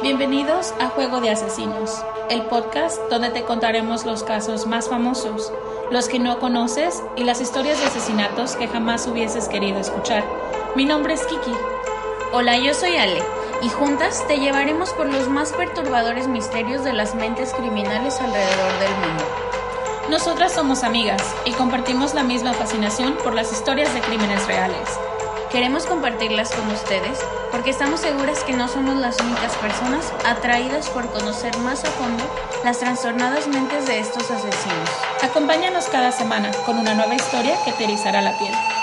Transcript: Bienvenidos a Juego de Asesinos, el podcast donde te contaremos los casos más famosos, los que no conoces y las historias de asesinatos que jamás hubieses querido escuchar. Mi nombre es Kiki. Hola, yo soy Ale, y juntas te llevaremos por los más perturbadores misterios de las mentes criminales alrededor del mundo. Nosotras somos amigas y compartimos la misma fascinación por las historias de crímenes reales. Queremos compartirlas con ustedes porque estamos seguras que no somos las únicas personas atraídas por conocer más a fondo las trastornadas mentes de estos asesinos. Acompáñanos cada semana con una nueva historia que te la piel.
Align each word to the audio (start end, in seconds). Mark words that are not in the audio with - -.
Bienvenidos 0.00 0.74
a 0.78 0.90
Juego 0.90 1.20
de 1.20 1.30
Asesinos, 1.30 2.04
el 2.30 2.42
podcast 2.42 3.00
donde 3.10 3.30
te 3.30 3.42
contaremos 3.42 4.06
los 4.06 4.22
casos 4.22 4.64
más 4.64 4.88
famosos, 4.88 5.52
los 5.90 6.08
que 6.08 6.20
no 6.20 6.38
conoces 6.38 7.02
y 7.16 7.24
las 7.24 7.40
historias 7.40 7.80
de 7.80 7.86
asesinatos 7.86 8.54
que 8.54 8.68
jamás 8.68 9.08
hubieses 9.08 9.48
querido 9.48 9.80
escuchar. 9.80 10.24
Mi 10.76 10.84
nombre 10.84 11.14
es 11.14 11.26
Kiki. 11.26 11.52
Hola, 12.32 12.56
yo 12.58 12.74
soy 12.74 12.96
Ale, 12.96 13.20
y 13.60 13.68
juntas 13.70 14.24
te 14.28 14.38
llevaremos 14.38 14.90
por 14.90 15.12
los 15.12 15.28
más 15.28 15.52
perturbadores 15.52 16.28
misterios 16.28 16.84
de 16.84 16.92
las 16.92 17.16
mentes 17.16 17.52
criminales 17.52 18.20
alrededor 18.20 18.78
del 18.78 18.94
mundo. 19.00 19.24
Nosotras 20.10 20.52
somos 20.52 20.84
amigas 20.84 21.22
y 21.44 21.50
compartimos 21.52 22.14
la 22.14 22.22
misma 22.22 22.52
fascinación 22.52 23.16
por 23.24 23.34
las 23.34 23.52
historias 23.52 23.92
de 23.92 24.00
crímenes 24.00 24.46
reales. 24.46 24.88
Queremos 25.50 25.86
compartirlas 25.86 26.50
con 26.50 26.70
ustedes 26.70 27.18
porque 27.50 27.70
estamos 27.70 28.00
seguras 28.00 28.44
que 28.44 28.52
no 28.52 28.68
somos 28.68 28.96
las 28.96 29.18
únicas 29.18 29.56
personas 29.56 30.12
atraídas 30.26 30.90
por 30.90 31.08
conocer 31.10 31.56
más 31.58 31.84
a 31.84 31.90
fondo 31.92 32.22
las 32.64 32.78
trastornadas 32.80 33.48
mentes 33.48 33.86
de 33.86 33.98
estos 33.98 34.30
asesinos. 34.30 34.90
Acompáñanos 35.22 35.86
cada 35.86 36.12
semana 36.12 36.50
con 36.66 36.78
una 36.78 36.92
nueva 36.92 37.14
historia 37.14 37.56
que 37.64 37.72
te 37.72 37.86
la 38.20 38.38
piel. 38.38 38.77